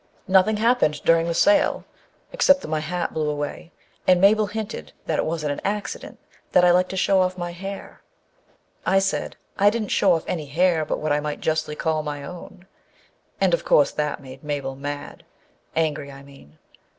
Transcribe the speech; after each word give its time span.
Nothing 0.27 0.57
happened 0.57 1.03
during 1.03 1.27
the 1.27 1.33
sail 1.35 1.85
except 2.33 2.61
that 2.61 2.67
my 2.69 2.79
hat 2.79 3.13
blew 3.13 3.29
away 3.29 3.71
and 4.07 4.19
Mabel 4.19 4.47
hinted 4.47 4.93
that 5.05 5.19
it 5.19 5.25
wasn't 5.25 5.51
an 5.53 5.61
accident 5.63 6.17
â 6.17 6.51
that 6.53 6.65
I 6.65 6.71
liked 6.71 6.89
to 6.89 6.97
show 6.97 7.21
off 7.21 7.37
my 7.37 7.51
hair. 7.51 8.01
I 8.83 8.97
said 8.97 9.35
I 9.59 9.69
didn't 9.69 9.89
show 9.89 10.13
off 10.13 10.23
any 10.25 10.47
hair 10.47 10.85
but 10.85 10.97
what 10.97 11.11
I 11.13 11.19
might 11.19 11.39
justly 11.39 11.75
call 11.75 12.01
my 12.01 12.23
own, 12.23 12.65
and, 13.39 13.53
of 13.53 13.63
course, 13.63 13.91
that 13.91 14.19
made 14.23 14.43
Mabel 14.43 14.75
mad 14.75 15.23
â 15.75 15.81
angry, 15.83 16.11
I 16.11 16.23
mean. 16.23 16.57